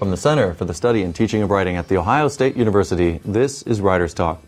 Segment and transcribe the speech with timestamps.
[0.00, 3.20] From the Center for the Study and Teaching of Writing at The Ohio State University,
[3.22, 4.42] this is Writers Talk.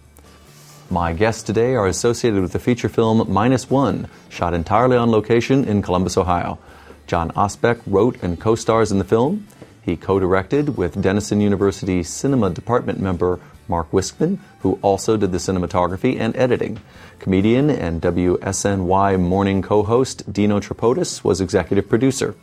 [0.88, 5.66] My guests today are associated with the feature film Minus One, shot entirely on location
[5.66, 6.58] in Columbus, Ohio.
[7.06, 9.46] Jon Osbeck wrote and co stars in the film.
[9.82, 13.38] He co directed with Denison University Cinema Department member
[13.68, 16.80] Mark Wiskeman, who also did the cinematography and editing.
[17.18, 22.34] Comedian and WSNY morning co host Dino Tripodis was executive producer.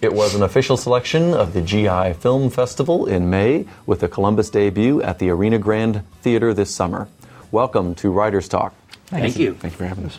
[0.00, 4.48] It was an official selection of the GI Film Festival in May, with a Columbus
[4.48, 7.08] debut at the Arena Grand Theater this summer.
[7.50, 8.74] Welcome to Writers Talk.
[9.06, 9.54] Thank you.
[9.54, 10.16] Thank you for having us.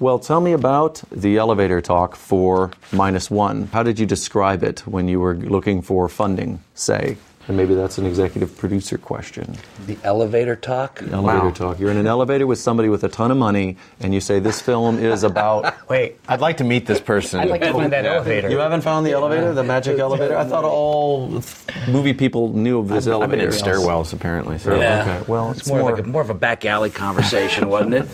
[0.00, 3.66] Well, tell me about the elevator talk for Minus One.
[3.68, 7.16] How did you describe it when you were looking for funding, say?
[7.48, 9.56] And maybe that's an executive producer question.
[9.86, 11.00] The elevator talk.
[11.00, 11.50] The Elevator Wow.
[11.50, 11.80] talk.
[11.80, 14.60] You're in an elevator with somebody with a ton of money, and you say this
[14.60, 15.74] film is about.
[15.88, 17.40] Wait, I'd like to meet this person.
[17.40, 18.50] I'd like to find that elevator.
[18.50, 20.36] You haven't found the elevator, the magic elevator.
[20.36, 21.42] I thought all
[21.88, 23.46] movie people knew of this I've elevator.
[23.48, 24.58] been in stairwells, apparently.
[24.58, 24.76] So.
[24.78, 25.00] Yeah.
[25.02, 27.94] Okay, well, it's, it's more, more- like a, more of a back alley conversation, wasn't
[27.94, 28.08] it?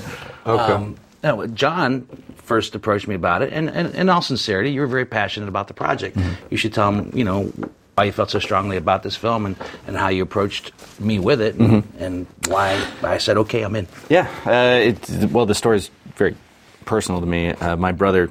[0.46, 0.72] Okay.
[0.72, 2.06] Um, no, Jon
[2.36, 5.66] first approached me about it, and, and in all sincerity, you were very passionate about
[5.68, 6.16] the project.
[6.16, 6.44] Mm-hmm.
[6.50, 7.52] You should tell him, you know,
[7.96, 11.40] why you felt so strongly about this film and, and how you approached me with
[11.40, 13.88] it, and, and why I said, okay, I'm in.
[14.10, 14.28] Yeah.
[14.44, 16.36] Uh, it, well, the story is very
[16.84, 17.52] personal to me.
[17.52, 18.30] Uh, my brother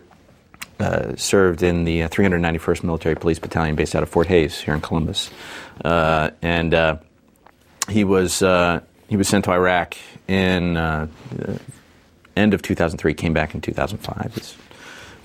[0.79, 4.75] uh, served in the uh, 391st Military Police Battalion based out of Fort Hayes here
[4.75, 5.31] in Columbus,
[5.83, 6.97] uh, and uh,
[7.89, 11.59] he was uh, he was sent to Iraq in uh, the
[12.35, 13.15] end of 2003.
[13.15, 14.35] Came back in 2005.
[14.35, 14.55] He's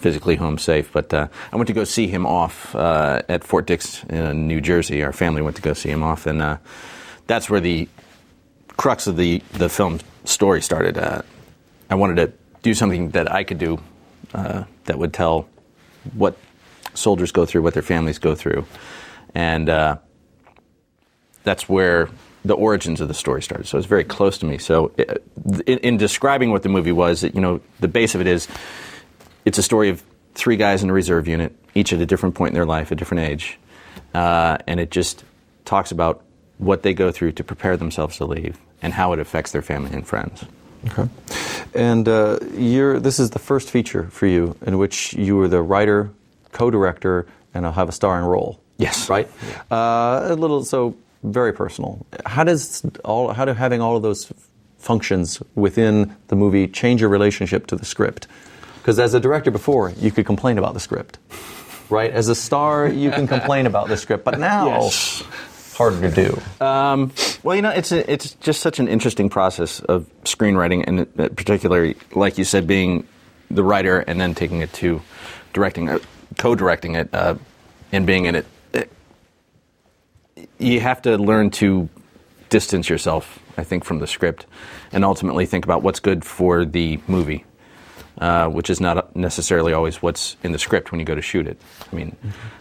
[0.01, 3.67] physically home safe, but uh, I went to go see him off uh, at Fort
[3.67, 5.03] Dix in New Jersey.
[5.03, 6.56] Our family went to go see him off, and uh,
[7.27, 7.87] that's where the
[8.77, 10.97] crux of the, the film story started.
[10.97, 11.23] Uh,
[11.91, 13.78] I wanted to do something that I could do
[14.33, 15.48] uh, that would tell
[16.15, 16.37] what
[16.95, 18.65] soldiers go through, what their families go through,
[19.34, 19.98] and uh,
[21.45, 22.09] that's where
[22.43, 23.66] the origins of the story started.
[23.66, 24.56] So it's very close to me.
[24.56, 24.93] So
[25.66, 28.49] in, in describing what the movie was, you know, the base of it is
[29.45, 30.03] it's a story of
[30.34, 32.95] three guys in a reserve unit, each at a different point in their life, a
[32.95, 33.59] different age,
[34.15, 35.25] uh, and it just
[35.65, 36.23] talks about
[36.59, 39.93] what they go through to prepare themselves to leave and how it affects their family
[39.93, 40.45] and friends.
[40.87, 41.09] Okay.
[41.75, 45.62] And uh, you're, this is the first feature for you in which you were the
[45.62, 46.11] writer,
[46.53, 48.61] co-director, and I'll have a starring role.
[48.78, 49.11] Yes.
[49.11, 49.28] Right.
[49.71, 52.07] Uh, a little so very personal.
[52.25, 54.33] How does all how do having all of those
[54.78, 58.27] functions within the movie change your relationship to the script?
[58.80, 61.18] Because as a director before, you could complain about the script,
[61.91, 62.10] right?
[62.10, 65.22] As a star, you can complain about the script, but now Yes.
[65.76, 66.64] harder to do.
[66.64, 71.00] Um, well, you know, it's a, it's just such an interesting process of screenwriting, and
[71.18, 73.06] uh, particularly, like you said, being
[73.50, 75.02] the writer and then taking it to
[75.52, 75.98] directing, uh,
[76.38, 77.34] co-directing it, uh,
[77.92, 78.47] and being in it.
[78.74, 78.82] Uh,
[80.58, 81.88] You have to learn to
[82.48, 84.47] distance yourself, I think, from the script,
[84.92, 87.44] and ultimately think about what's good for the movie.
[88.20, 91.47] Uh, which is not necessarily always what's in the script when you go to shoot
[91.47, 91.58] it.
[91.91, 92.14] I mean,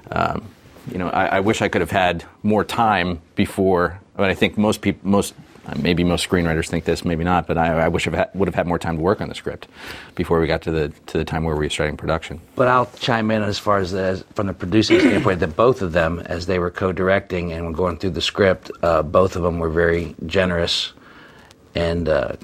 [0.10, 0.48] um,
[0.90, 4.00] you know, I, I wish I could have had more time before.
[4.16, 5.34] But I think most people, most
[5.68, 7.46] uh, maybe most screenwriters think this, maybe not.
[7.46, 9.68] But I, I wish I would have had more time to work on the script
[10.16, 12.40] before we got to the to the time where we were starting production.
[12.56, 15.92] But I'll chime in as far as, the, from the producing standpoint that both of
[15.92, 19.60] them, as they were co-directing and were going through the script, uh, both of them
[19.60, 20.94] were very generous
[21.76, 22.38] and, uh,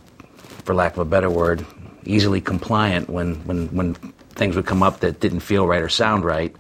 [0.66, 1.66] for lack of a better word,
[2.06, 3.94] easily compliant when, when, when
[4.30, 6.56] things would come up that didn't feel right or sound right.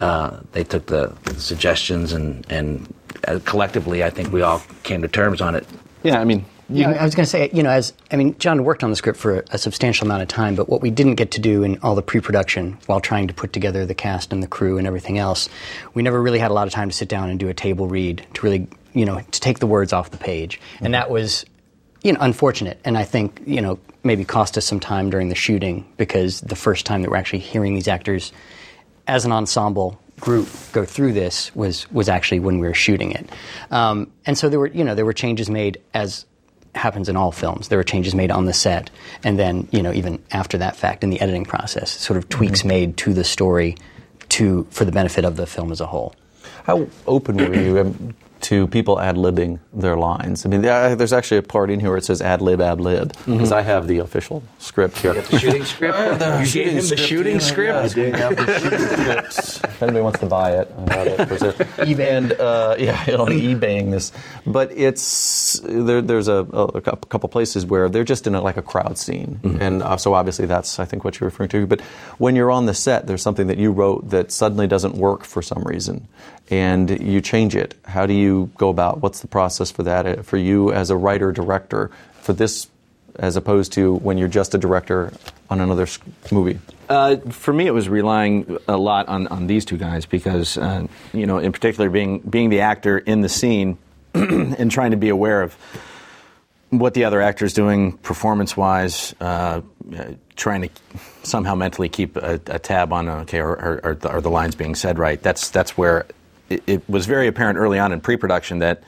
[0.00, 2.92] Uh, they took the suggestions and, and
[3.28, 5.66] uh, collectively, I think we all came to terms on it.
[6.02, 8.38] Yeah, I mean, you Yeah, I was going to say, you know, as I mean,
[8.38, 11.16] Jon worked on the script for a substantial amount of time, but what we didn't
[11.16, 14.42] get to do in all the pre-production while trying to put together the cast and
[14.42, 15.48] the crew and everything else,
[15.92, 17.86] we never really had a lot of time to sit down and do a table
[17.86, 21.44] read to really, you know, to take the words off the page, and that was,
[22.02, 25.34] you know, unfortunate, and I think, you know, maybe cost us some time during the
[25.34, 28.32] shooting because the first time that we're actually hearing these actors
[29.06, 33.28] as an ensemble group go through this was was actually when we were shooting it,
[33.70, 36.26] um, and so there were you know there were changes made as
[36.74, 37.68] happens in all films.
[37.68, 38.90] There were changes made on the set,
[39.24, 42.64] and then you know even after that fact in the editing process, sort of tweaks
[42.64, 43.76] made to the story
[44.30, 46.14] to for the benefit of the film as a whole.
[46.64, 50.44] How open were you to people ad libbing their lines?
[50.44, 53.12] I mean, there's actually a part in here where it says ad lib, ad lib,
[53.26, 55.14] because I have the official script here.
[55.14, 55.98] The shooting script?
[56.54, 57.74] you gave him the shooting script?
[57.74, 58.78] I do have the shooting
[59.30, 59.64] script.
[59.64, 61.28] If anybody wants to buy it, I have it.
[61.28, 61.52] There's a-
[61.84, 62.10] eBay.
[62.10, 64.12] And, uh, yeah, on eBaying this.
[64.46, 68.62] But it's, there, there's a, a couple places where they're just in a, like a
[68.62, 69.40] crowd scene.
[69.60, 71.66] And uh, so obviously that's, I think, what you're referring to.
[71.66, 71.80] But
[72.18, 75.42] when you're on the set, there's something that you wrote that suddenly doesn't work for
[75.42, 76.08] some reason.
[76.50, 77.74] And you change it.
[77.84, 79.00] How do you go about?
[79.00, 82.66] What's the process for that uh, for you as a writer director for this,
[83.16, 85.12] as opposed to when you're just a director
[85.48, 85.86] on another
[86.32, 86.58] movie?
[86.88, 90.86] Uh, for me, it was relying a lot on, on these two guys because, uh,
[91.12, 93.78] you know, in particular, being being the actor in the scene
[94.14, 95.56] and trying to be aware of
[96.70, 99.60] what the other actor's doing performance wise, uh,
[100.34, 100.68] trying to
[101.22, 104.98] somehow mentally keep a, a tab on okay, are, are, are the lines being said
[104.98, 105.22] right?
[105.22, 106.06] That's that's where
[106.50, 108.82] it, was very apparent early on in pre-production that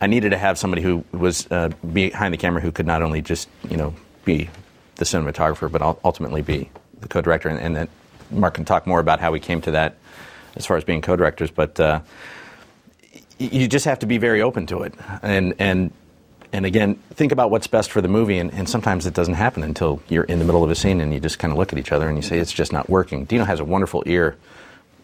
[0.00, 3.22] I needed to have somebody who was uh, behind the camera who could not only
[3.22, 3.94] just you know
[4.24, 4.50] be
[4.96, 6.70] the cinematographer, but ultimately be
[7.00, 7.88] the co-director, and, and that
[8.30, 9.96] Mark can talk more about how we came to that
[10.56, 11.78] as far as being co-directors, but.
[11.78, 12.00] Uh,
[13.38, 15.92] you just have to be very open to it, and and
[16.52, 18.38] and again, think about what's best for the movie.
[18.38, 21.12] And, and sometimes it doesn't happen until you're in the middle of a scene and
[21.12, 23.24] you just kind of look at each other and you say it's just not working.
[23.24, 24.36] Dino has a wonderful ear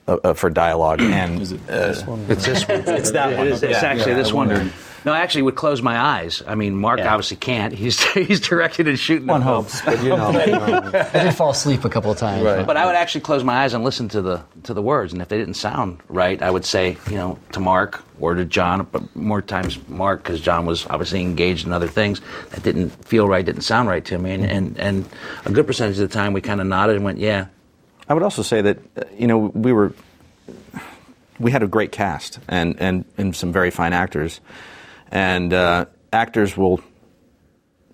[0.09, 2.25] uh, uh, for dialogue, and It's this one.
[2.29, 3.49] It's that one.
[3.49, 3.89] It's, it's Yeah.
[3.89, 4.49] actually Yeah, this I one.
[4.49, 4.73] wondered.
[5.05, 6.45] No, I actually would close my eyes.
[6.47, 7.13] I mean, Mark Yeah.
[7.13, 7.73] obviously can't.
[7.83, 9.27] He's he's directed and shooting.
[9.27, 10.29] One hopes, but you know.
[11.13, 12.45] I did fall asleep a couple of times.
[12.45, 12.65] Right.
[12.65, 15.21] But I would actually close my eyes and listen to the to the words, and
[15.21, 18.87] if they didn't sound right, I would say, you know, to Mark or to Jon,
[18.93, 22.21] but more times Mark because Jon was obviously engaged in other things
[22.51, 25.05] that didn't feel right, didn't sound right to me, and and, and
[25.47, 27.47] a good percentage of the time we kind of nodded and went, yeah,
[28.13, 29.95] I would also say that uh, you know we were
[31.41, 34.43] we had a great cast and and, and some very fine actors,
[35.11, 36.83] and uh, actors will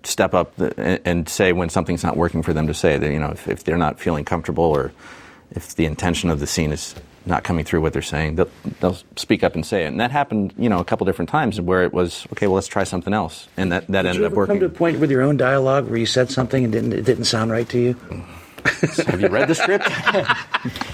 [0.03, 2.97] step up the, and, and say when something's not working for them to say.
[2.97, 4.91] That you know if, if they're not feeling comfortable or
[5.51, 6.95] if the intention of the scene is
[7.25, 8.49] not coming through what they're saying they'll,
[8.81, 9.87] they'll speak up and say it.
[9.87, 12.67] And that happened you know a couple different times where it was okay well let's
[12.67, 13.47] try something else.
[13.55, 14.59] And that, that Did ended you up ever come working.
[14.59, 17.23] to a point with your own dialogue where you said something and didn't, it didn't
[17.23, 17.95] sound right to you?
[19.07, 19.85] Have you read the script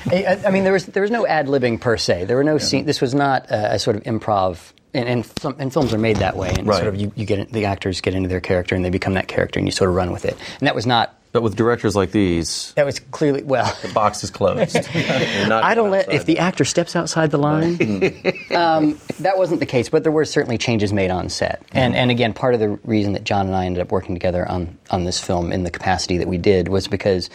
[0.07, 2.25] I, I mean, there was there was no ad libbing per se.
[2.25, 2.85] There were no scene.
[2.85, 4.71] This was not a, a sort of improv.
[4.93, 6.53] And, and, some, and films are made that way.
[6.57, 6.77] And Right.
[6.77, 9.27] sort of you, you get the actors get into their character and they become that
[9.27, 10.37] character and you sort of run with it.
[10.59, 11.13] And that was not.
[11.33, 13.65] But with directors like these, That was clearly well.
[13.81, 14.73] the box is closed.
[14.75, 17.73] Not I don't let if the actor steps outside the line.
[18.55, 21.61] um, that wasn't the case, but there were certainly changes made on set.
[21.73, 24.49] And and again, part of the reason that Jon and I ended up working together
[24.49, 27.29] on on this film in the capacity that we did was because,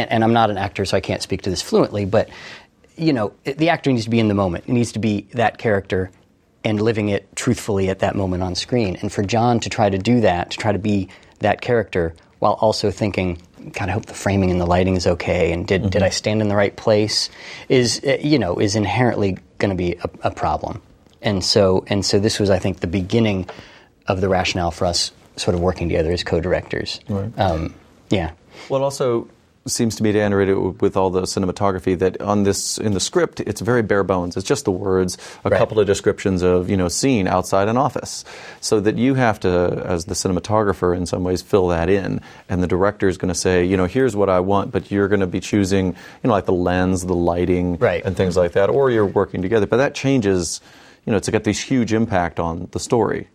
[0.00, 2.28] and, and I'm not an actor, so I can't speak to this fluently, but
[2.96, 4.64] you know, the actor needs to be in the moment.
[4.66, 6.10] It needs to be that character
[6.64, 8.96] and living it truthfully at that moment on screen.
[9.00, 11.08] And for Jon to try to do that, to try to be
[11.38, 13.38] that character while also thinking,
[13.72, 16.40] God, I hope the framing and the lighting is okay, and did, did I stand
[16.40, 17.30] in the right place,
[17.68, 20.82] is uh, you know is inherently going to be a, a problem.
[21.22, 23.48] And so and so this was, I think, the beginning
[24.06, 27.00] of the rationale for us sort of working together as co-directors.
[27.36, 27.74] Um,
[28.08, 28.32] yeah.
[28.68, 29.28] Well, also
[29.66, 33.00] seems to me to enter it with all the cinematography that on this in the
[33.00, 34.36] script it's very bare bones.
[34.36, 35.58] It's just the words, a Right.
[35.58, 38.24] couple of descriptions of you know scene outside an office,
[38.60, 42.62] so that you have to, as the cinematographer, in some ways fill that in, and
[42.62, 45.20] the director is going to say, you know, here's what I want, but you're going
[45.20, 48.02] to be choosing, you know, like the lens, the lighting, Right.
[48.04, 49.66] and things like that, or you're working together.
[49.66, 50.60] But that changes,
[51.04, 53.28] you know, to get this huge impact on the story.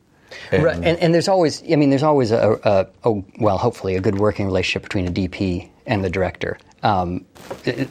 [0.52, 4.02] Right, and, and there's always, I mean, there's always a, a, a, well, hopefully, a
[4.02, 7.26] good working relationship between a DP and the director um,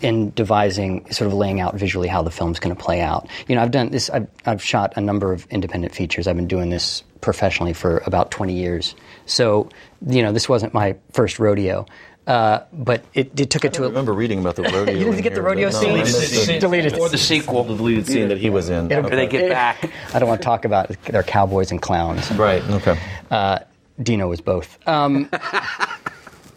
[0.03, 3.29] in devising, sort of laying out visually how the film's going to play out.
[3.49, 4.09] You know, I've done this.
[4.11, 6.27] I've, I've shot a number of independent features.
[6.29, 8.95] I've been doing this professionally for about 20 years.
[9.27, 9.69] So,
[10.07, 11.87] you know, this wasn't my first rodeo.
[12.27, 13.89] Uh, but it, it took it I to a.
[13.89, 14.95] remember reading about the rodeo.
[14.95, 15.91] You didn't get the rodeo but no, scene?
[15.91, 16.61] I missed it.
[16.61, 16.97] Deleted.
[16.99, 17.65] Or the sequel.
[17.65, 18.91] The deleted scene that he was in.
[18.91, 19.91] It'll- Where they get back.
[20.15, 22.31] I don't want to talk about their cowboys and clowns.
[22.33, 22.63] Right.
[22.63, 22.99] Okay.
[23.31, 23.59] Uh,
[24.03, 24.79] Dino was both.
[24.89, 25.29] Um,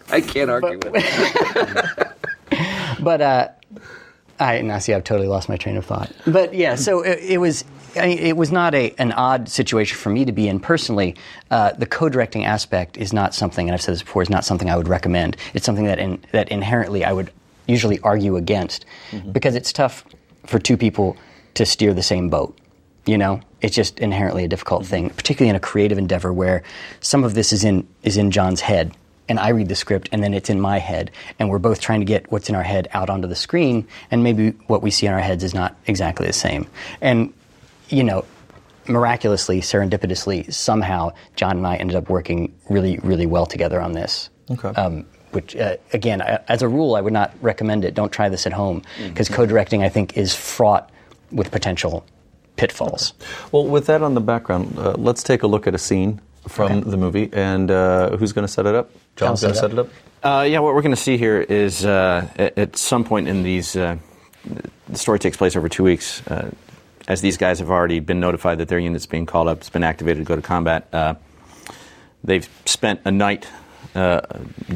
[0.10, 2.08] I can't argue with it.
[3.00, 3.48] But uh,
[4.40, 6.12] I now see I've totally lost my train of thought.
[6.26, 7.64] But yeah, so it, it was.
[7.96, 11.16] I mean, it was not a, an odd situation for me to be in personally.
[11.50, 14.70] Uh, the co-directing aspect is not something, and I've said this before, is not something
[14.70, 15.38] I would recommend.
[15.54, 17.32] It's something that in, that inherently I would
[17.66, 18.86] usually argue against
[19.32, 20.06] because it's tough
[20.46, 21.18] for two people
[21.56, 22.58] to steer the same boat.
[23.06, 26.62] You know, it's just inherently a difficult thing, particularly in a creative endeavor where
[27.00, 28.94] some of this is in is in John's head,
[29.30, 32.00] and I read the script, and then it's in my head, and we're both trying
[32.00, 35.06] to get what's in our head out onto the screen, and maybe what we see
[35.06, 36.68] in our heads is not exactly the same.
[37.02, 37.34] And
[37.90, 38.26] you know,
[38.88, 44.30] miraculously, serendipitously, somehow, Jon and I ended up working really, really well together on this.
[44.52, 44.70] Okay.
[44.70, 47.94] Um, which, uh, again, I, as a rule, I would not recommend it.
[47.94, 50.90] Don't try this at home because co-directing, I think, is fraught
[51.32, 52.06] with potential
[52.56, 53.14] pitfalls.
[53.52, 56.82] Well, with that on the background, uh, let's take a look at a scene from
[56.82, 57.30] the movie.
[57.34, 58.90] And uh, who's going to set it up?
[59.18, 59.90] Jon's I'll going to set it up.
[60.24, 63.44] Uh, yeah, what we're going to see here is uh, at, at some point in
[63.44, 63.98] these, uh,
[64.88, 66.26] the story takes place over two weeks.
[66.28, 66.52] Uh,
[67.08, 69.84] as these guys have already been notified that their unit's being called up, it's been
[69.84, 70.88] activated to go to combat.
[70.92, 71.16] Uh,
[72.24, 73.48] they've spent a night
[73.96, 74.22] uh,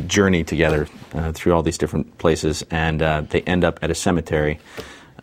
[0.08, 3.96] journey together uh, through all these different places, and uh, they end up at a
[3.96, 4.60] cemetery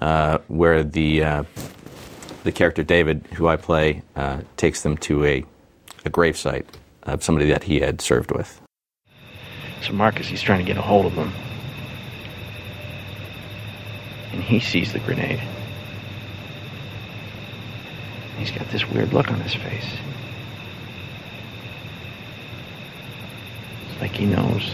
[0.01, 1.45] uh, where the uh,
[2.45, 5.45] the character David, who I play, uh, takes them to a
[6.05, 6.67] a gravesite
[7.03, 8.61] of somebody that he had served with.
[9.83, 11.33] So Marcus, he's trying to get a hold of him,
[14.33, 15.41] and he sees the grenade.
[18.39, 19.97] He's got this weird look on his face.
[23.91, 24.71] It's like he knows.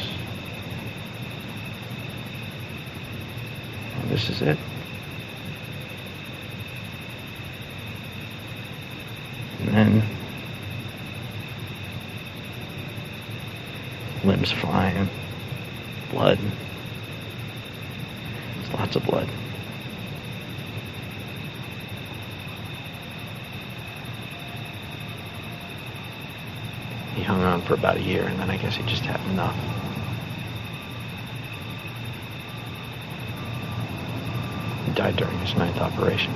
[3.97, 4.59] Well, this is it.
[9.61, 10.03] And then
[14.25, 15.09] limbs flying,
[16.11, 16.39] blood.
[18.57, 19.29] There's lots of blood.
[27.15, 29.57] He hung on for about a year, and then I guess he just had enough.
[34.87, 36.35] He died during his ninth operation.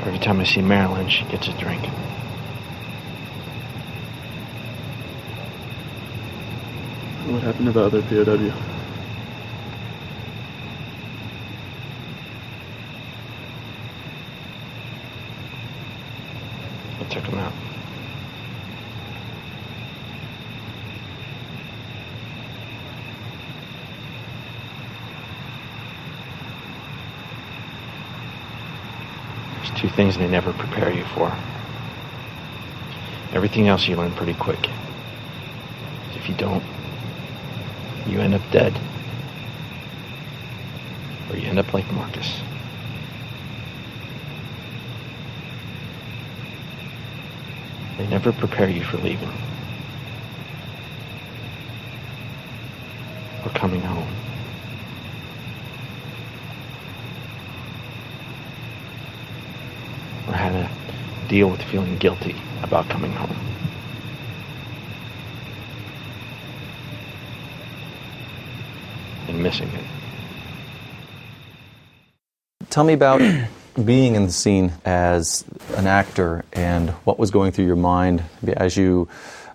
[0.00, 1.84] So every time I see Marilyn, she gets a drink.
[7.26, 8.50] What happened to the other POW?
[16.98, 17.52] I took him out.
[29.56, 31.32] There's two things they never prepare you for.
[33.32, 34.68] Everything else you learn pretty quick.
[36.16, 36.64] If you don't,
[38.06, 38.78] you end up dead.
[41.30, 42.40] Or you end up like Marcus.
[47.98, 49.30] They never prepare you for leaving.
[53.44, 54.08] Or coming home.
[60.19, 60.70] Or how to
[61.28, 63.36] deal with feeling guilty about coming home.
[69.28, 69.84] And missing it.
[72.68, 73.20] Tell me about
[73.84, 75.44] being in the scene as
[75.76, 79.08] an actor and what was going through your mind as you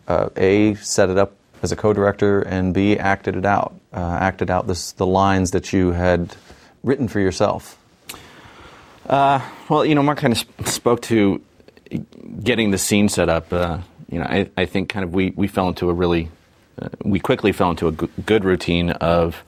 [0.07, 4.49] uh, a set it up as a co-director and b acted it out, uh, acted
[4.49, 6.35] out this, the lines that you had
[6.83, 7.77] written for yourself.
[9.07, 9.39] Uh,
[9.69, 10.54] well, you know, Mark kind of sp-
[10.85, 11.41] spoke to
[12.43, 13.51] getting the scene set up.
[13.51, 16.29] Uh, you know, I, I think kind of we, we fell into a really,
[16.79, 19.43] uh, we quickly fell into a g- good routine of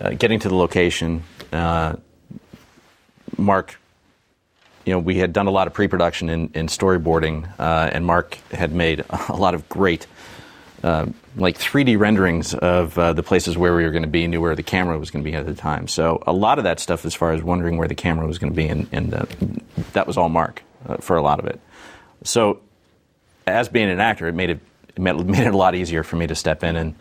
[0.00, 1.22] uh, getting to the location.
[1.52, 1.96] Uh,
[3.36, 3.78] Mark,
[4.86, 8.36] you know, we had done a lot of pre-production in, in storyboarding, uh, and Mark
[8.50, 10.06] had made a lot of great,
[10.82, 11.06] uh,
[11.36, 14.54] like 3D renderings of uh, the places where we were going to be, knew where
[14.54, 15.88] the camera was going to be at the time.
[15.88, 18.52] So a lot of that stuff, as far as wondering where the camera was going
[18.52, 19.26] to be, and, and uh,
[19.92, 21.60] that was all Mark uh, for a lot of it.
[22.22, 22.60] So,
[23.46, 24.60] as being an actor, it made it,
[24.94, 26.94] it made, it a lot easier for me to step in and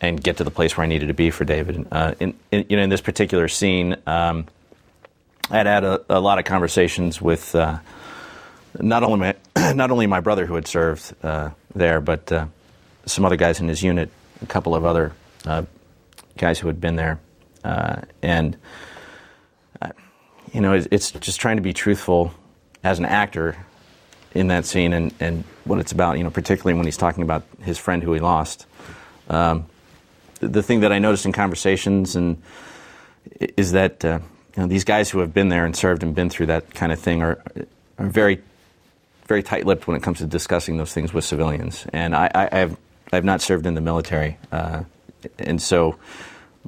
[0.00, 1.86] and get to the place where I needed to be for David.
[1.92, 3.96] Uh, in, in, you know, in this particular scene.
[4.06, 4.46] Um,
[5.48, 7.78] I'd had a, a, lot of conversations with uh,
[8.80, 11.14] not only my not only my brother who had served
[11.74, 12.32] there, but
[13.06, 14.10] some other guys in his unit,
[14.42, 15.12] a couple of other
[15.46, 15.62] uh,
[16.36, 17.18] guys who had been there,
[17.64, 18.56] uh, and
[19.80, 19.90] uh,
[20.52, 22.32] you know, it, it's just trying to be truthful
[22.84, 23.56] as an actor
[24.34, 26.18] in that scene and, and what it's about.
[26.18, 28.66] You know, particularly when he's talking about his friend who he lost.
[29.28, 29.66] Um,
[30.40, 32.42] the, thing that I noticed in conversations and
[33.56, 34.02] is that
[34.56, 36.92] you know, these guys who have been there and served and been through that kind
[36.92, 37.42] of thing are,
[37.98, 38.42] are very,
[39.26, 41.86] very tight-lipped when it comes to discussing those things with civilians.
[41.92, 42.76] And I, I have,
[43.12, 44.84] I have not served in the military, uh,
[45.38, 45.96] and so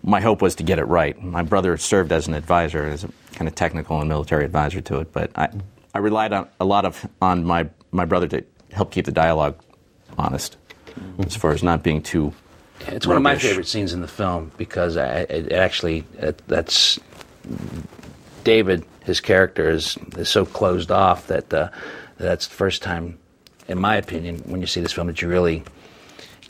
[0.02, 1.20] my hope was to get it right.
[1.22, 5.00] My brother served as an advisor, as a kind of technical and military advisor to
[5.00, 5.48] it, but I,
[5.94, 9.56] I relied on a lot of on my my brother to help keep the dialogue
[10.18, 10.56] honest,
[11.20, 12.32] as far as not being too.
[12.88, 16.98] It's one of my favorite scenes in the film because I, it actually it, that's
[18.42, 21.70] David, his character, is, is so closed off that uh,
[22.18, 23.18] that's the first time,
[23.68, 25.64] in my opinion, when you see this film, that you really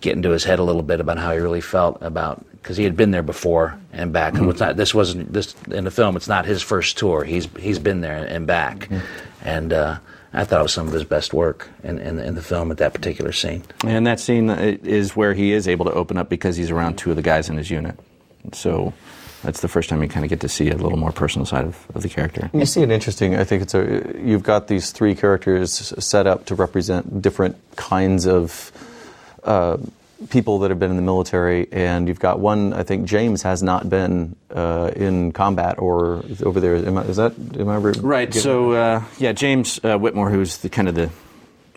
[0.04, 2.84] get into his head a little bit about how he really felt about because he
[2.84, 4.34] had been there before and back.
[4.34, 4.42] Mm-hmm.
[4.42, 6.16] And it's not this wasn't this in the film.
[6.16, 7.24] It's not his first tour.
[7.24, 8.98] He's he's been there and back, mm-hmm.
[9.42, 9.98] and uh,
[10.32, 12.78] I thought it was some of his best work in, in, in the film at
[12.78, 13.62] that particular scene.
[13.84, 16.98] And that scene uh, is where he is able to open up because he's around
[16.98, 17.98] two of the guys in his unit.
[18.52, 18.92] So
[19.42, 21.64] that's the first time you kind of get to see a little more personal side
[21.64, 22.50] of, of the character.
[22.52, 23.36] You see it interesting.
[23.36, 24.14] I think it's a.
[24.18, 28.72] You've got these three characters set up to represent different kinds of
[29.44, 29.76] uh,
[30.30, 32.72] people that have been in the military, and you've got one.
[32.72, 36.76] I think James has not been uh, in combat or over there.
[36.76, 38.32] Am I, is that am I Right.
[38.32, 41.10] So uh, yeah, James uh, Whitmore, who's the kind of the,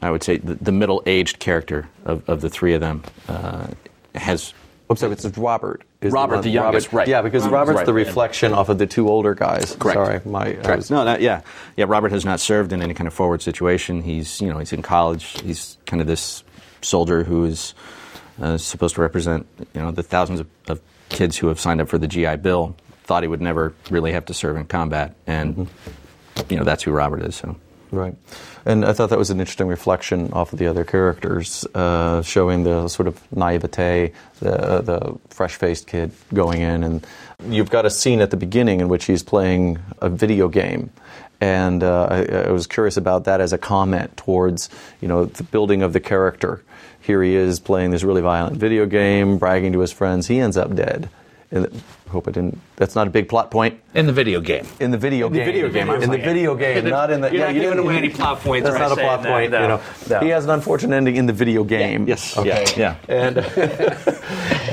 [0.02, 3.68] I would say the, the middle-aged character of, of the three of them, uh,
[4.16, 4.54] has.
[4.90, 5.84] I'm sorry, it's Robert.
[6.00, 7.10] is Robert, one- the youngest, right.
[7.10, 7.86] Yeah, because Robert's Right.
[7.86, 9.76] the reflection off of the two older guys.
[9.76, 9.98] Correct.
[9.98, 10.78] Sorry, my Correct.
[10.78, 11.42] was- no, that, yeah,
[11.76, 11.84] yeah.
[11.90, 14.02] Robert has not served in any kind of forward situation.
[14.02, 15.42] He's, you know, he's in college.
[15.42, 16.42] He's kind of this
[16.82, 17.74] soldier who is
[18.42, 21.90] uh, supposed to represent, you know, the thousands of, of kids who have signed up
[21.90, 22.76] for the GI Bill.
[23.04, 25.70] Thought he would never really have to serve in combat, and
[26.50, 27.36] you know that's who Robert is.
[27.36, 27.56] So.
[27.92, 28.16] Right.
[28.66, 32.64] And I thought that was an interesting reflection off of the other characters, uh, showing
[32.64, 36.84] the sort of naivete, the, the fresh faced kid going in.
[36.84, 37.08] And
[37.48, 40.92] you've got a scene at the beginning in which he's playing a video game.
[41.40, 45.44] And uh, I, I was curious about that as a comment towards, you know, the
[45.44, 46.64] building of the character.
[47.00, 50.28] Here he is playing this really violent video game, bragging to his friends.
[50.28, 51.10] He ends up dead.
[51.52, 51.68] And
[52.08, 52.60] I hope I didn't.
[52.78, 54.64] That's not a big plot point In the video game.
[54.80, 55.40] in the video game.
[55.44, 57.28] In the video game, In the video game, not in the.
[57.28, 59.24] Yeah, you're not you giving didn't- away any plot points That's not a saying plot
[59.24, 59.52] that, point.
[59.52, 60.20] no, you know, no.
[60.20, 62.08] he has an unfortunate ending in the video game.
[62.08, 62.38] Yes.
[62.38, 62.66] Okay.
[62.78, 62.96] Yeah.
[63.10, 63.16] Yeah.
[63.28, 63.38] And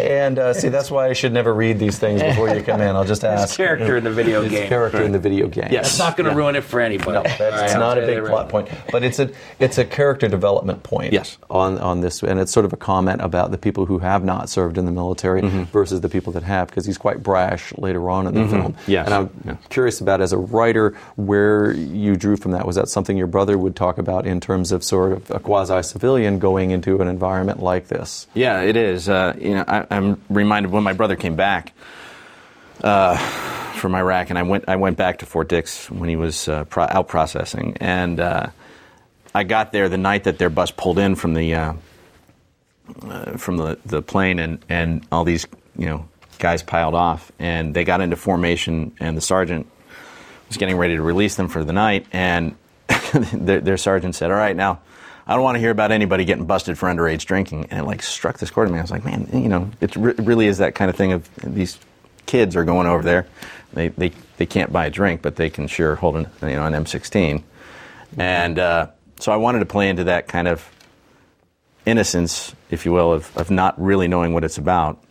[0.01, 2.95] and uh, see, that's why I should never read these things before you come in.
[2.95, 3.49] I'll just ask.
[3.49, 4.69] His character in the video His game.
[4.69, 5.69] character in the video game.
[5.71, 5.87] Yes.
[5.89, 6.37] It's not going to Yeah.
[6.37, 7.13] ruin it for anybody.
[7.13, 9.31] No, that's All right, it's I'll not a big plot right point, but it's a
[9.59, 11.13] it's a character development point.
[11.13, 11.39] Yes.
[11.51, 14.49] On on this, and it's sort of a comment about the people who have not
[14.51, 15.41] served in the military
[15.73, 18.77] versus the people that have, because he's quite brash later on in the film.
[18.87, 19.07] Yes.
[19.07, 19.57] And I'm Yeah.
[19.69, 22.67] curious about as a writer where you drew from that.
[22.67, 25.83] Was that something your brother would talk about in terms of sort of a quasi
[25.83, 28.27] civilian going into an environment like this?
[28.35, 29.09] Yeah, it is.
[29.09, 31.73] Uh, you know, I, I'm reminded when my brother came back
[32.83, 33.17] uh,
[33.75, 34.65] from Iraq, and I went.
[34.69, 38.47] I went back to Fort Dix when he was uh, pro- out processing, and uh,
[39.35, 41.73] I got there the night that their bus pulled in from the uh,
[43.03, 45.47] uh, from the, the plane, and, and all these
[45.79, 49.67] you know guys piled off, and they got into formation, and the sergeant
[50.49, 52.57] was getting ready to release them for the night, and
[53.33, 54.81] their, their sergeant said, "All right, now."
[55.27, 58.03] I don't want to hear about anybody getting busted for underage drinking, and it like
[58.03, 58.79] struck this chord in me.
[58.79, 61.13] I was like, man, you know, it re- really is that kind of thing.
[61.13, 61.79] Of these
[62.27, 63.27] kids are going over there,
[63.73, 66.67] they they, they can't buy a drink, but they can sure hold an you know
[66.67, 67.43] an M16,
[68.19, 70.69] and uh, so I wanted to play into that kind of
[71.87, 75.03] innocence, if you will, of, of not really knowing what it's about.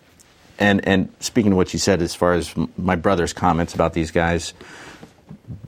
[0.63, 4.11] And and speaking to what you said as far as my brother's comments about these
[4.11, 4.53] guys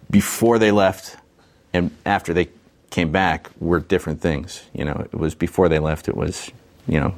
[0.10, 1.18] before they left
[1.74, 2.48] and after they
[2.92, 4.64] came back were different things.
[4.74, 6.08] You know, it was before they left.
[6.08, 6.50] It was
[6.88, 7.14] you know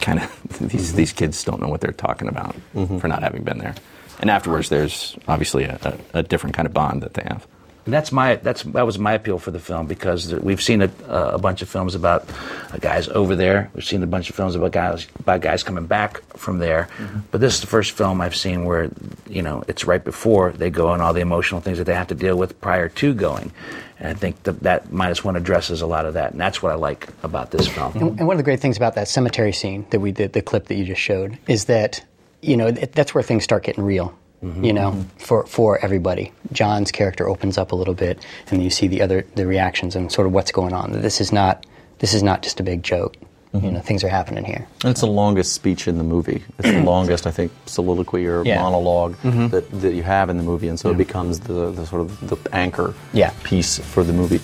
[0.00, 2.98] kind of these these kids don't know what they're talking about mm-hmm.
[2.98, 3.76] for not having been there.
[4.18, 5.78] And afterwards, there's obviously a,
[6.12, 7.46] a, a different kind of bond that they have.
[7.88, 10.90] And that's my that's that was my appeal for the film because we've seen a,
[11.08, 12.28] uh, a bunch of films about
[12.70, 13.70] uh, guys over there.
[13.72, 16.90] We've seen a bunch of films about guys about guys coming back from there.
[17.30, 18.90] But this is the first film I've seen where
[19.26, 22.08] you know it's right before they go and all the emotional things that they have
[22.08, 23.52] to deal with prior to going.
[23.98, 26.72] And I think that that minus one addresses a lot of that, and that's what
[26.72, 27.92] I like about this film.
[27.94, 30.42] And, and one of the great things about that cemetery scene that we did, the
[30.42, 32.04] clip that you just showed, is that
[32.42, 34.14] you know that's where things start getting real.
[34.40, 36.32] You know, for for everybody.
[36.52, 40.12] Jon's character opens up a little bit, and you see the other the reactions and
[40.12, 40.92] sort of what's going on.
[40.92, 41.66] This is not
[41.98, 43.16] this is not just a big joke.
[43.52, 43.74] You mm-hmm.
[43.74, 44.68] know, things are happening here.
[44.84, 46.44] And it's the longest speech in the movie.
[46.58, 48.58] It's the longest, I think, soliloquy or Yeah.
[48.58, 49.48] monolog mm-hmm.
[49.48, 52.28] that, that you have in the movie, and so it becomes the, the sort of
[52.28, 53.32] the anchor Yeah.
[53.44, 54.40] piece for the movie.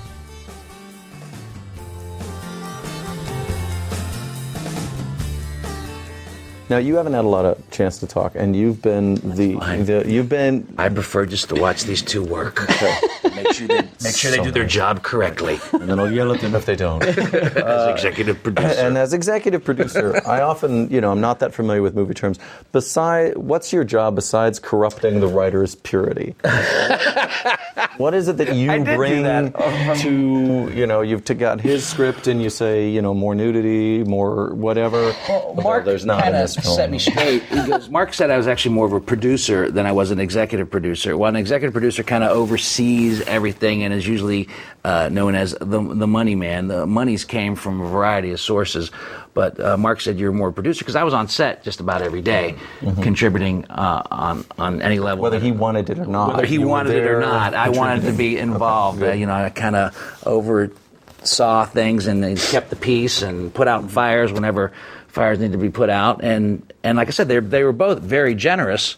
[6.70, 10.04] Now you haven't had a lot of chance to talk, and you've been the, the
[10.06, 12.60] you've been I prefer just to watch these two work.
[13.34, 16.40] make sure they, make sure they do their job correctly and then I'll yell at
[16.40, 17.02] them if they don't.
[17.04, 18.80] as executive uh, producer.
[18.80, 22.38] and as executive producer, I often, you know, I'm not that familiar with movie terms.
[22.72, 26.34] Beside, what's your job besides corrupting the writer's purity?
[27.96, 29.54] what is it that you I did do bring that.
[30.02, 34.04] to, you know, you've t- got his script and you say, you know, more nudity,
[34.04, 35.14] more whatever.
[35.28, 36.59] although Mark there's not in this film.
[36.64, 37.42] Set me straight.
[37.44, 40.20] He goes, Mark said I was actually more of a producer than I was an
[40.20, 41.16] executive producer.
[41.16, 44.48] Well, an executive producer kind of oversees everything and is usually
[44.84, 46.68] uh, known as the the money man.
[46.68, 48.90] The monies came from a variety of sources,
[49.34, 52.02] but uh, Mark said you're more a producer because I was on set just about
[52.02, 52.56] every day,
[53.02, 55.24] contributing uh, on on any level.
[55.24, 55.34] Mm-hmm.
[55.34, 56.28] Whether he wanted it or not.
[56.28, 59.02] whether he wanted it or not, I wanted to be involved.
[59.02, 63.68] Uh, you know, I kind of oversaw things and they kept the peace and put
[63.68, 64.72] out fires whenever
[65.10, 66.22] fires need to be put out.
[66.24, 68.96] And and like I said, they they were both very generous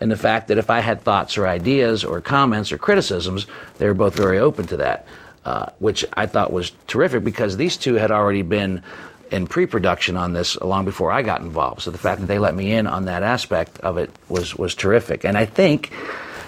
[0.00, 3.46] in the fact that if I had thoughts or ideas or comments or criticisms,
[3.78, 5.06] they were both very open to that,
[5.44, 8.82] uh, which I thought was terrific because these two had already been.
[9.30, 12.54] In pre-production on this, long before I got involved, so the fact that they let
[12.54, 15.24] me in on that aspect of it was was terrific.
[15.24, 15.90] And I think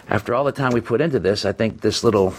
[0.08, 2.34] after all the time we put into this, I think this little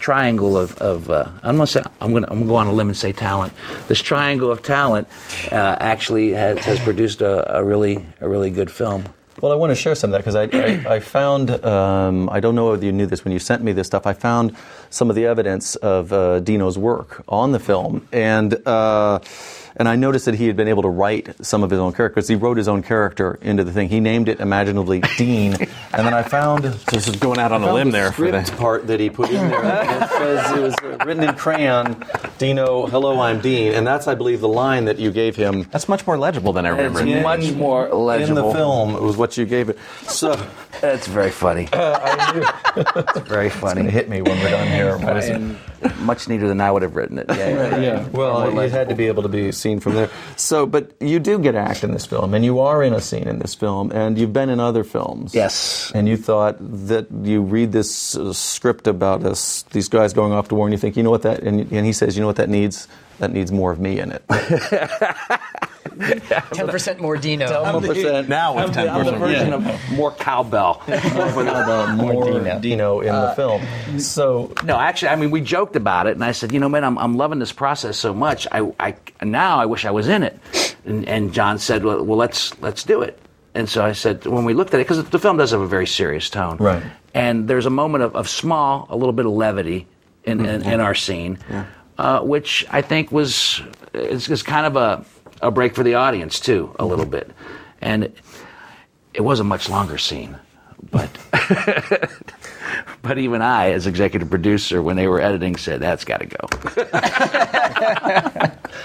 [0.00, 2.88] triangle of, of uh, I'm gonna say I'm gonna I'm gonna go on a limb
[2.88, 3.52] and say talent.
[3.86, 5.06] This triangle of talent
[5.52, 9.04] uh, actually has, has produced a, a really a really good film.
[9.40, 12.40] Well, I want to share some of that because I, I, I found, um, I
[12.40, 14.54] don't know whether you knew this when you sent me this stuff, I found
[14.90, 18.06] some of the evidence of uh, Dino's work on the film.
[18.12, 19.20] And, uh,
[19.76, 22.28] and I noticed that he had been able to write some of his own characters.
[22.28, 23.88] He wrote his own character into the thing.
[23.88, 25.54] He named it imaginatively Dean.
[25.54, 26.64] and then I found.
[26.64, 28.56] This is going out on a limb the there for script the.
[28.56, 29.60] part that he put in there.
[29.82, 32.04] It says it was uh, written in crayon,
[32.38, 33.72] Dino, hello, I'm Dean.
[33.74, 36.66] And that's, I believe, the line that you gave him That's much more legible than
[36.66, 37.00] I remember.
[37.00, 38.94] in- much more legible in the film.
[38.94, 39.78] It was what you gave it.
[40.02, 40.34] So.
[40.80, 41.68] That's very funny.
[41.72, 42.82] I knew.
[43.02, 43.80] It's very funny.
[43.82, 44.96] gonna hit me when we're done here.
[44.96, 45.36] What is it?
[45.36, 45.58] And
[46.00, 47.26] much neater than I would have written it.
[47.28, 48.08] Yeah, yeah, yeah.
[48.08, 50.10] Well, it had to be able to be seen from there.
[50.36, 53.00] So, but you do get to act in this film, and you are in a
[53.00, 55.34] scene in this film, and you've been in other films.
[55.34, 55.92] Yes.
[55.94, 60.48] And you thought that you read this uh, script about us, these guys going off
[60.48, 62.26] to war, and you think, you know what that, and, and he says, you know
[62.26, 62.88] what that needs?
[63.18, 64.24] That needs more of me in it.
[66.52, 67.62] Ten percent more Dino.
[67.62, 69.18] One percent Now with I'm the, I'm the 10%.
[69.18, 70.82] version of more cowbell.
[70.88, 72.58] more Dino.
[72.60, 74.00] Dino in the film.
[74.00, 76.84] So, No, actually, I mean, we joked about it, and I said, you know, man,
[76.84, 78.46] I'm, I'm loving this process so much.
[78.50, 80.38] I, I now I wish I was in it.
[80.84, 83.18] And, and Jon said, well, well, let's let's do it.
[83.54, 85.66] And so I said, when we looked at it, because the film does have a
[85.66, 86.82] very serious tone, Right.
[87.12, 89.88] And there's a moment of, of small, a little bit of levity
[90.24, 91.38] in in, in our scene,
[91.98, 93.60] uh, which I think was
[93.92, 95.04] is, is kind of a
[95.40, 97.30] a break for the audience too, a little bit,
[97.80, 98.12] and
[99.14, 100.36] it was a much longer scene,
[100.90, 101.10] but.
[103.02, 106.48] But even I, as executive producer, when they were editing, said that's got to go.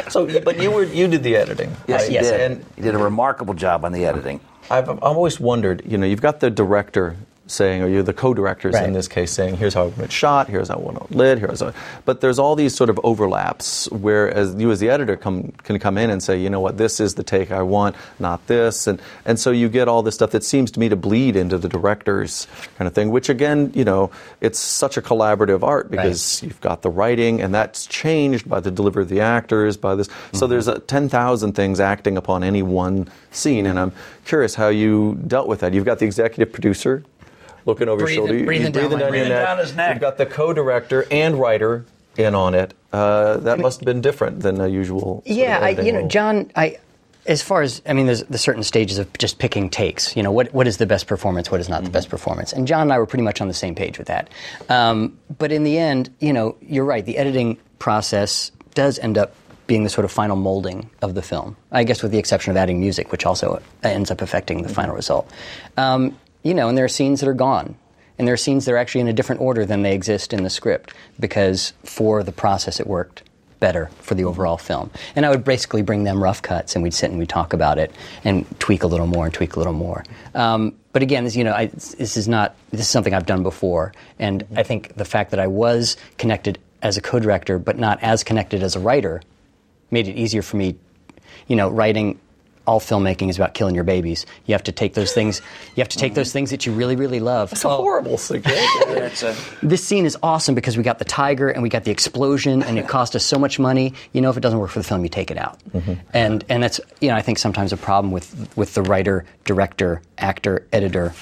[0.09, 1.75] so, but you were you did the editing.
[1.97, 2.09] right?
[2.09, 2.51] he did.
[2.51, 4.39] And he did a remarkable job on the editing.
[4.69, 8.75] I've, I've always wondered, you know, you've got the director saying, or you're the co-directors
[8.75, 11.11] in this case saying, here's how I want it shot, here's how I want it
[11.11, 14.89] lit, here's how, but there's all these sort of overlaps where as you as the
[14.89, 17.61] editor come, can come in and say, you know what, this is the take I
[17.61, 20.89] want, not this, and, and so you get all this stuff that seems to me
[20.89, 25.01] to bleed into the director's kind of thing, which again, you know, it's such a
[25.01, 29.21] collaborative art because you've got the writing and that's changed by the delivery of the
[29.21, 30.49] actors, by this, so mm-hmm.
[30.49, 33.91] there's a 10,000 things acting upon any one scene, and I'm
[34.25, 35.73] curious how you dealt with that.
[35.73, 37.03] You've got the executive producer,
[37.65, 39.29] looking over Breathing- your shoulder, you- breathing you're down breathing my down your neck.
[39.37, 39.45] neck.
[39.47, 39.93] Down his neck.
[39.95, 41.85] You've got the co-director and writer
[42.17, 42.73] in on it.
[42.93, 45.01] Uh, that must have been different than the usual.
[45.25, 46.07] sort of Yeah, I, editing you know, role.
[46.07, 46.77] Jon, I.
[47.27, 50.15] As far as I mean, there's the certain stages of just picking takes.
[50.15, 51.49] You know, what what is the best performance?
[51.49, 52.53] What is not the best performance?
[52.53, 54.29] And Jon and I were pretty much on the same page with that.
[54.69, 57.03] Um, but in the end, you know, you're right.
[57.03, 59.33] The editing process does end up
[59.65, 61.57] being the sort of final molding of the film.
[61.71, 64.95] I guess with the exception of adding music, which also ends up affecting the final
[64.95, 65.27] result.
[65.77, 67.75] Um, you know, and there are scenes that are gone.
[68.17, 70.43] And there are scenes that are actually in a different order than they exist in
[70.43, 73.23] the script because for the process it worked
[73.59, 74.91] better for the overall film.
[75.15, 77.77] And I would basically bring them rough cuts and we'd sit and we'd talk about
[77.79, 77.91] it
[78.23, 80.05] and tweak a little more and tweak a little more.
[80.33, 83.43] Um, but again, as you know, I, this is not this is something I've done
[83.43, 88.01] before, and I think the fact that I was connected as a co-director but not
[88.01, 89.21] as connected as a writer
[89.91, 90.77] made it easier for me,
[91.47, 92.19] you know, writing
[92.67, 94.25] all filmmaking is about killing your babies.
[94.45, 95.41] You have to take those things.
[95.75, 97.51] You have to take those things that you really, really love.
[97.51, 98.97] It's a horrible suggestion.
[98.97, 101.91] It's a, This scene is awesome because we got the tiger and we got the
[101.91, 103.93] explosion, and it cost us so much money.
[104.13, 105.59] You know, if it doesn't work for the film, you take it out.
[105.71, 105.93] Mm-hmm.
[106.13, 110.01] And and that's you know I think sometimes a problem with with the writer, director,
[110.17, 111.13] actor, editor,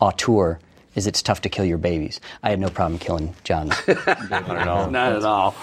[0.00, 0.58] auteur
[0.94, 2.20] is it's tough to kill your babies.
[2.42, 3.68] I had no problem killing Jon.
[3.88, 4.90] not at all.
[4.90, 5.54] Not at all.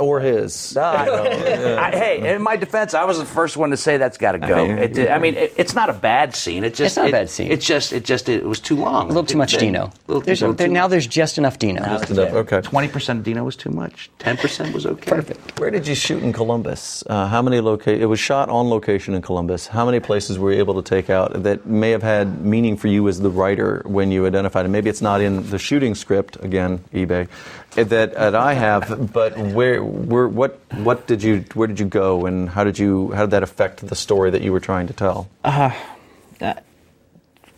[0.00, 0.76] or his.
[0.76, 4.38] I, hey, in my defense, I was the first one to say that's got to
[4.38, 4.64] go.
[4.64, 6.64] It, I mean, it, it's not a bad scene.
[6.64, 7.50] It just It's not a bad scene.
[7.50, 9.04] It's just it just it was too long.
[9.06, 9.92] a little too much Dino.
[10.06, 11.82] There's a, there, now there's just enough Dino.
[11.84, 12.32] Just enough.
[12.32, 12.60] Okay.
[12.62, 14.10] Twenty percent of Dino was too much.
[14.18, 15.10] Ten percent was okay.
[15.10, 15.58] Perfect.
[15.60, 17.02] Where did you shoot in Columbus?
[17.06, 19.66] Uh, how many loca- It was shot on location in Columbus.
[19.66, 22.88] How many places were you able to take out that may have had meaning for
[22.88, 24.68] you as the writer when you identified it?
[24.78, 27.26] Maybe it's not in the shooting script again, eBay,
[27.74, 29.12] that, that I have.
[29.12, 33.10] But where, where, what, what did you, where did you go, and how did you,
[33.10, 35.28] how did that affect the story that you were trying to tell?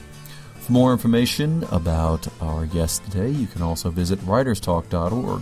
[0.70, 5.42] For more information about our guest today, you can also visit writerstalk.org,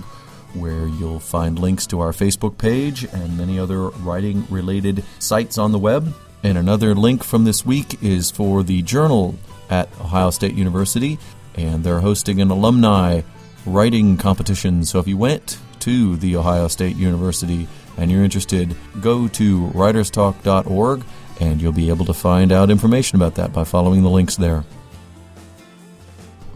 [0.54, 5.74] where you'll find links to our Facebook page and many other writing related sites on
[5.74, 6.16] the web.
[6.44, 9.36] And another link from this week is for the Journal
[9.70, 11.20] at Ohio State University,
[11.56, 13.24] and they're hosting an alumni
[13.66, 14.86] writing competition.
[14.86, 21.04] So if you went to the Ohio State University and you're interested, go to writerstalk.org
[21.42, 24.64] and you'll be able to find out information about that by following the links there.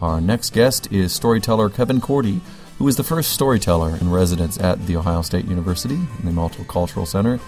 [0.02, 2.40] Our next guest is storyteller Kevin Cordi,
[2.78, 7.06] who is the first storyteller in residence at The Ohio State University in the Multicultural
[7.06, 7.38] Center.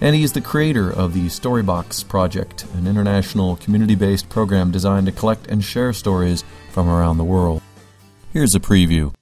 [0.00, 5.04] And he is the creator of the Storybox Project, an international community based program designed
[5.06, 7.60] to collect and share stories from around the world.
[8.32, 9.12] Here's a preview.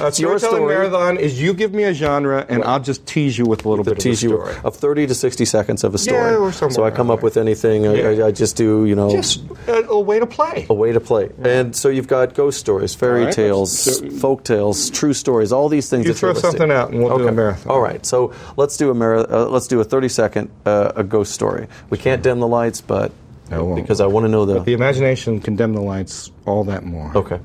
[0.00, 0.66] Uh, your story.
[0.74, 3.84] marathon is you give me a genre and I'll just tease you with a little
[3.84, 4.54] The bit tease of you story.
[4.64, 6.32] of 30 to 60 seconds of a story.
[6.32, 7.86] Yeah, or somewhere so I come up with anything.
[7.86, 8.24] I, Yeah.
[8.24, 10.66] I, I just do, you know, Just a, a way to play.
[10.70, 11.30] a way to play.
[11.42, 15.68] And so you've got ghost stories, fairy right, tales, let's- folk tales, true stories, all
[15.68, 16.06] these things.
[16.06, 17.70] You throw something out and we'll do a marathon.
[17.72, 21.04] All right, so let's do a mara- uh, let's do a 30 second uh, a
[21.04, 21.66] ghost story.
[21.90, 23.12] We can't dim the lights, but
[23.50, 23.76] won't.
[23.82, 24.54] because I want to know the.
[24.54, 27.12] But the imagination can dim the lights all that more.
[27.16, 27.38] okay.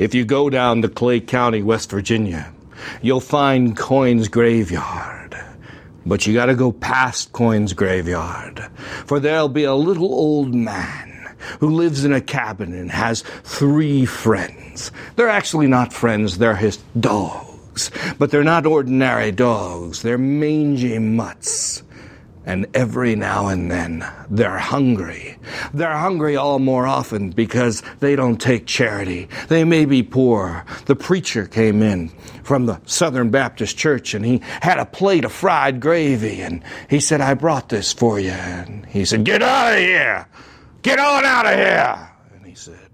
[0.00, 2.54] If you go down to Clay County, West Virginia,
[3.02, 5.38] you'll find Coin's graveyard.
[6.06, 8.66] But you gotta go past Coin's graveyard,
[9.04, 14.06] for there'll be a little old man who lives in a cabin and has three
[14.06, 14.90] friends.
[15.16, 17.90] They're actually not friends, they're his dogs.
[18.18, 21.82] But they're not ordinary dogs, they're mangy mutts.
[22.46, 25.38] And every now and then, they're hungry.
[25.74, 29.28] They're hungry all more often because they don't take charity.
[29.48, 30.64] They may be poor.
[30.86, 32.08] The preacher came in
[32.42, 36.98] from the Southern Baptist Church and he had a plate of fried gravy and he
[36.98, 38.30] said, I brought this for you.
[38.30, 40.26] And he said, Get out of here!
[40.82, 42.10] Get on out of here!
[42.34, 42.88] And he said,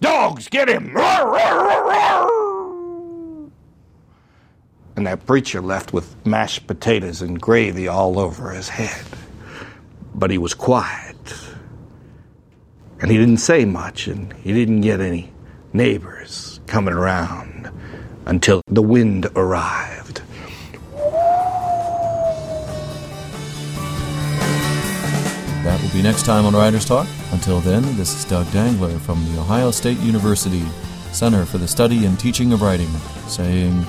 [0.00, 0.94] Dogs, get him!
[0.94, 2.45] Roar, roar, roar, roar!"
[4.96, 9.04] And that preacher left with mashed potatoes and gravy all over his head.
[10.14, 11.16] But he was quiet.
[13.00, 15.30] And he didn't say much, and he didn't get any
[15.74, 17.70] neighbors coming around
[18.24, 20.22] until the wind arrived.
[25.62, 27.06] That will be next time on Writers Talk.
[27.32, 30.64] Until then, this is Doug Dangler from The Ohio State University
[31.12, 32.88] Center for the Study and Teaching of Writing,
[33.26, 33.84] saying,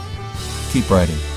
[0.70, 1.37] keep writing.